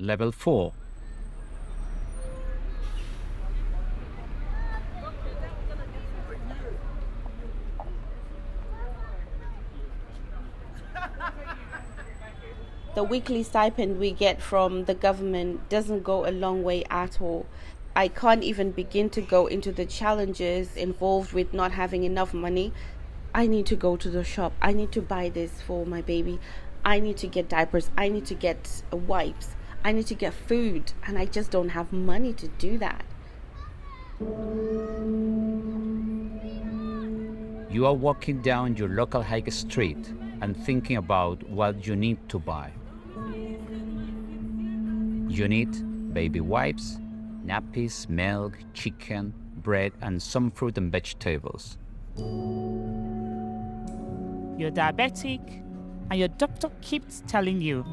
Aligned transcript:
Level 0.00 0.32
4. 0.32 0.72
the 12.94 13.04
weekly 13.04 13.42
stipend 13.42 13.98
we 13.98 14.10
get 14.10 14.40
from 14.40 14.86
the 14.86 14.94
government 14.94 15.68
doesn't 15.68 16.02
go 16.02 16.26
a 16.26 16.32
long 16.32 16.62
way 16.62 16.82
at 16.90 17.20
all. 17.20 17.44
I 17.94 18.08
can't 18.08 18.42
even 18.42 18.70
begin 18.70 19.10
to 19.10 19.20
go 19.20 19.48
into 19.48 19.70
the 19.70 19.84
challenges 19.84 20.76
involved 20.76 21.34
with 21.34 21.52
not 21.52 21.72
having 21.72 22.04
enough 22.04 22.32
money. 22.32 22.72
I 23.34 23.46
need 23.46 23.66
to 23.66 23.76
go 23.76 23.98
to 23.98 24.08
the 24.08 24.24
shop. 24.24 24.54
I 24.62 24.72
need 24.72 24.92
to 24.92 25.02
buy 25.02 25.28
this 25.28 25.60
for 25.60 25.84
my 25.84 26.00
baby. 26.00 26.40
I 26.86 27.00
need 27.00 27.18
to 27.18 27.26
get 27.26 27.50
diapers. 27.50 27.90
I 27.98 28.08
need 28.08 28.24
to 28.26 28.34
get 28.34 28.82
wipes. 28.90 29.56
I 29.82 29.92
need 29.92 30.06
to 30.06 30.14
get 30.14 30.34
food. 30.34 30.92
And 31.06 31.18
I 31.18 31.26
just 31.26 31.50
don't 31.50 31.70
have 31.70 31.92
money 31.92 32.32
to 32.34 32.48
do 32.48 32.78
that. 32.78 33.04
You 37.70 37.86
are 37.86 37.94
walking 37.94 38.42
down 38.42 38.76
your 38.76 38.88
local 38.88 39.22
high 39.22 39.42
street 39.48 40.12
and 40.42 40.56
thinking 40.56 40.96
about 40.96 41.42
what 41.48 41.86
you 41.86 41.96
need 41.96 42.18
to 42.28 42.38
buy. 42.38 42.72
You 45.28 45.48
need 45.48 46.12
baby 46.12 46.40
wipes, 46.40 46.98
nappies, 47.46 48.08
milk, 48.08 48.58
chicken, 48.74 49.32
bread, 49.62 49.92
and 50.02 50.20
some 50.20 50.50
fruit 50.50 50.76
and 50.76 50.90
vegetables. 50.90 51.78
You're 54.58 54.72
diabetic, 54.72 55.62
and 56.10 56.18
your 56.18 56.28
doctor 56.28 56.70
keeps 56.82 57.22
telling 57.26 57.60
you 57.60 57.84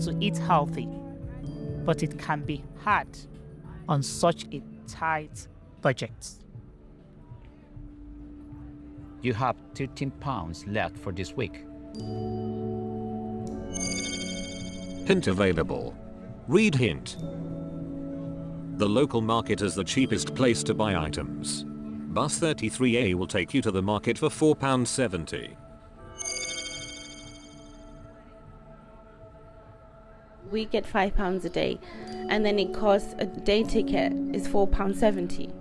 to 0.00 0.16
eat 0.20 0.38
healthy. 0.38 0.88
But 1.86 2.02
it 2.02 2.18
can 2.18 2.42
be 2.42 2.62
hard 2.84 3.08
on 3.88 4.02
such 4.02 4.44
a 4.52 4.60
tight 4.86 5.48
budget. 5.80 6.34
You 9.22 9.32
have 9.32 9.56
13 9.74 10.10
pounds 10.10 10.66
left 10.66 10.98
for 10.98 11.12
this 11.12 11.32
week. 11.34 11.64
Hint 15.06 15.28
available. 15.28 15.94
Read 16.48 16.74
hint. 16.74 17.16
The 18.78 18.88
local 18.88 19.20
market 19.20 19.62
is 19.62 19.74
the 19.74 19.84
cheapest 19.84 20.34
place 20.34 20.62
to 20.64 20.74
buy 20.74 20.96
items. 20.96 21.64
Bus 21.66 22.38
33A 22.40 23.14
will 23.14 23.26
take 23.26 23.54
you 23.54 23.62
to 23.62 23.70
the 23.70 23.82
market 23.82 24.18
for 24.18 24.28
£4.70. 24.28 25.56
We 30.50 30.64
get 30.64 30.86
five 30.86 31.14
pounds 31.14 31.44
a 31.44 31.50
day, 31.50 31.78
and 32.28 32.44
then 32.44 32.58
it 32.58 32.72
costs 32.72 33.14
a 33.18 33.26
day 33.26 33.62
ticket 33.62 34.12
is 34.34 34.46
four 34.46 34.66
pounds 34.66 34.98
seventy. 35.00 35.52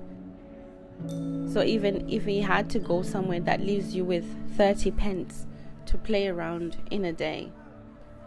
So 1.51 1.63
even 1.63 2.09
if 2.09 2.25
we 2.25 2.39
had 2.39 2.69
to 2.71 2.79
go 2.79 3.01
somewhere 3.01 3.39
that 3.41 3.61
leaves 3.61 3.95
you 3.95 4.05
with 4.05 4.25
thirty 4.55 4.91
pence 4.91 5.45
to 5.87 5.97
play 5.97 6.27
around 6.27 6.77
in 6.91 7.05
a 7.05 7.13
day, 7.13 7.51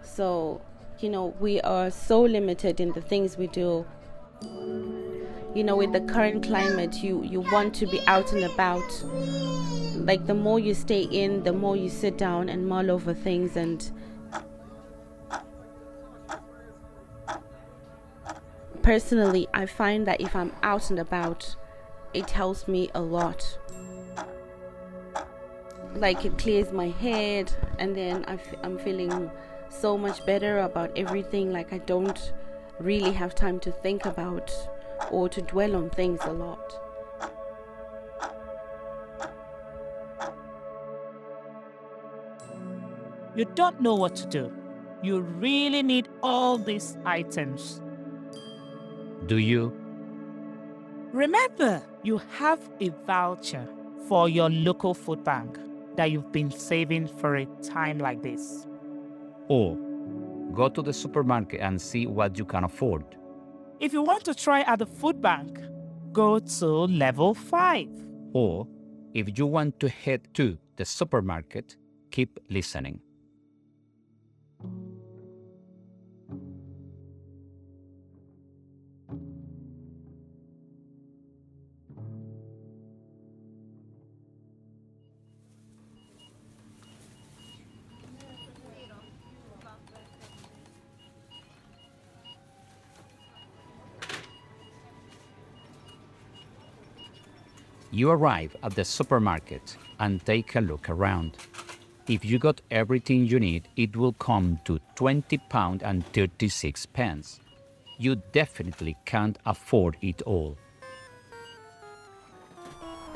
so 0.02 0.60
you 1.00 1.08
know, 1.08 1.32
we 1.38 1.60
are 1.60 1.90
so 1.90 2.20
limited 2.22 2.80
in 2.80 2.92
the 2.92 3.00
things 3.00 3.36
we 3.36 3.46
do. 3.46 3.86
You 5.54 5.62
know, 5.64 5.76
with 5.76 5.92
the 5.92 6.00
current 6.00 6.44
climate, 6.44 6.96
you, 6.96 7.22
you 7.22 7.40
want 7.40 7.74
to 7.76 7.86
be 7.86 8.00
out 8.06 8.32
and 8.32 8.42
about. 8.42 9.04
Like, 9.94 10.26
the 10.26 10.34
more 10.34 10.58
you 10.58 10.74
stay 10.74 11.02
in, 11.02 11.44
the 11.44 11.52
more 11.52 11.76
you 11.76 11.88
sit 11.88 12.18
down 12.18 12.48
and 12.48 12.66
mull 12.66 12.90
over 12.90 13.14
things. 13.14 13.56
And 13.56 13.88
personally, 18.88 19.46
I 19.52 19.66
find 19.66 20.06
that 20.06 20.18
if 20.18 20.34
I'm 20.34 20.50
out 20.62 20.88
and 20.88 20.98
about, 20.98 21.54
it 22.14 22.30
helps 22.30 22.66
me 22.66 22.88
a 22.94 23.02
lot. 23.02 23.58
Like, 25.94 26.24
it 26.24 26.38
clears 26.38 26.72
my 26.72 26.88
head, 26.88 27.52
and 27.78 27.94
then 27.94 28.24
I 28.26 28.36
f- 28.36 28.54
I'm 28.62 28.78
feeling 28.78 29.30
so 29.68 29.98
much 29.98 30.24
better 30.24 30.60
about 30.60 30.90
everything. 30.96 31.52
Like, 31.52 31.70
I 31.74 31.78
don't 31.84 32.32
really 32.80 33.12
have 33.12 33.34
time 33.34 33.60
to 33.60 33.70
think 33.70 34.06
about 34.06 34.50
or 35.10 35.28
to 35.28 35.42
dwell 35.42 35.76
on 35.76 35.90
things 35.90 36.20
a 36.22 36.32
lot. 36.32 36.66
You 43.36 43.44
don't 43.54 43.82
know 43.82 43.96
what 43.96 44.16
to 44.16 44.26
do. 44.26 44.50
You 45.02 45.20
really 45.20 45.82
need 45.82 46.08
all 46.22 46.56
these 46.56 46.96
items. 47.04 47.82
Do 49.28 49.36
you? 49.36 49.72
Remember, 51.12 51.82
you 52.02 52.16
have 52.38 52.60
a 52.80 52.88
voucher 53.06 53.68
for 54.08 54.26
your 54.26 54.48
local 54.48 54.94
food 54.94 55.22
bank 55.22 55.58
that 55.96 56.10
you've 56.10 56.32
been 56.32 56.50
saving 56.50 57.08
for 57.08 57.36
a 57.36 57.44
time 57.62 57.98
like 57.98 58.22
this. 58.22 58.66
Or 59.48 59.76
go 60.54 60.70
to 60.70 60.80
the 60.80 60.94
supermarket 60.94 61.60
and 61.60 61.78
see 61.78 62.06
what 62.06 62.38
you 62.38 62.46
can 62.46 62.64
afford. 62.64 63.04
If 63.80 63.92
you 63.92 64.00
want 64.00 64.24
to 64.24 64.34
try 64.34 64.62
at 64.62 64.78
the 64.78 64.86
food 64.86 65.20
bank, 65.20 65.60
go 66.10 66.38
to 66.38 66.66
level 66.66 67.34
5. 67.34 67.88
Or 68.32 68.66
if 69.12 69.38
you 69.38 69.46
want 69.46 69.78
to 69.80 69.90
head 69.90 70.26
to 70.34 70.56
the 70.76 70.86
supermarket, 70.86 71.76
keep 72.10 72.38
listening. 72.48 73.00
You 97.98 98.12
arrive 98.12 98.54
at 98.62 98.76
the 98.76 98.84
supermarket 98.84 99.76
and 99.98 100.24
take 100.24 100.54
a 100.54 100.60
look 100.60 100.88
around. 100.88 101.36
If 102.06 102.24
you 102.24 102.38
got 102.38 102.60
everything 102.70 103.26
you 103.26 103.40
need, 103.40 103.66
it 103.74 103.96
will 103.96 104.12
come 104.12 104.60
to 104.66 104.78
£20 104.94 105.82
and 105.82 106.06
36 106.12 106.86
pence. 106.86 107.40
You 107.98 108.22
definitely 108.30 108.96
can't 109.04 109.36
afford 109.44 109.96
it 110.00 110.22
all. 110.22 110.56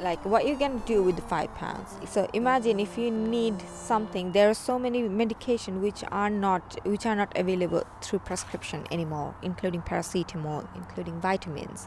like 0.00 0.25
what 0.25 0.48
you 0.48 0.56
can 0.56 0.78
do 0.78 1.00
with 1.00 1.15
the 1.15 1.22
five 1.22 1.54
pounds 1.54 1.91
so 2.10 2.28
imagine 2.32 2.81
if 2.81 2.98
you 2.98 3.09
need 3.09 3.54
something 3.72 4.32
there 4.32 4.48
are 4.50 4.54
so 4.54 4.76
many 4.76 5.03
medication 5.09 5.81
which 5.81 6.03
are 6.10 6.31
not 6.31 6.76
which 6.84 7.06
are 7.06 7.15
not 7.15 7.31
available 7.38 7.84
through 8.00 8.19
prescription 8.19 8.84
anymore 8.91 9.32
including 9.42 9.81
paracetamol 9.82 10.66
including 10.75 11.21
vitamins 11.21 11.87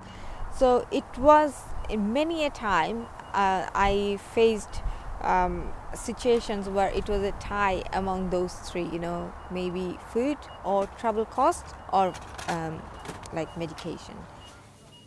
so 0.57 0.87
it 0.91 1.17
was 1.17 1.53
many 1.97 2.45
a 2.45 2.49
time 2.49 3.05
uh, 3.33 3.67
i 3.75 4.17
faced 4.33 4.81
um, 5.21 5.71
situations 5.93 6.69
where 6.69 6.89
it 6.89 7.09
was 7.09 7.21
a 7.23 7.31
tie 7.33 7.83
among 7.93 8.29
those 8.29 8.53
three 8.69 8.87
you 8.93 8.99
know 8.99 9.33
maybe 9.51 9.97
food 10.13 10.37
or 10.63 10.87
travel 10.99 11.25
cost 11.25 11.65
or 11.93 12.13
um, 12.47 12.81
like 13.33 13.57
medication 13.57 14.15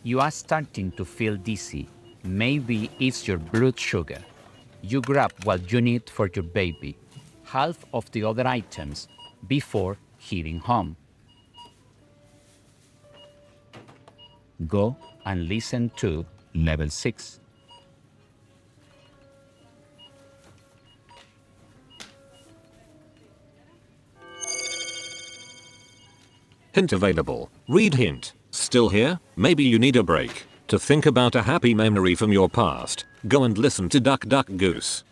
You 0.03 0.21
are 0.21 0.31
starting 0.31 0.93
to 0.93 1.05
feel 1.05 1.37
dizzy. 1.37 1.89
Maybe 2.25 2.91
it's 2.99 3.27
your 3.29 3.39
blood 3.39 3.79
sugar. 3.79 4.21
You 4.81 5.01
grab 5.03 5.33
what 5.45 5.73
you 5.73 5.81
need 5.81 6.09
for 6.09 6.31
your 6.35 6.45
baby, 6.45 6.97
half 7.45 7.85
of 7.93 8.11
the 8.13 8.23
other 8.25 8.47
items, 8.47 9.09
before 9.47 9.99
heading 10.19 10.61
home. 10.61 10.97
Go 14.67 14.97
and 15.29 15.47
listen 15.47 15.91
to 15.97 16.25
level 16.55 16.89
6. 16.89 17.41
Hint 26.73 26.93
available. 26.93 27.51
Read 27.69 27.95
hint. 27.95 28.33
Still 28.53 28.89
here? 28.89 29.21
Maybe 29.37 29.65
you 29.65 29.79
need 29.79 29.97
a 29.97 30.03
break. 30.03 30.47
To 30.69 30.79
think 30.79 31.05
about 31.05 31.35
a 31.35 31.43
happy 31.43 31.75
memory 31.75 32.15
from 32.15 32.33
your 32.33 32.49
past, 32.49 33.05
go 33.27 33.45
and 33.45 33.59
listen 33.59 33.89
to 33.91 34.01
Duck 34.01 34.27
Duck 34.27 34.49
Goose. 34.57 35.05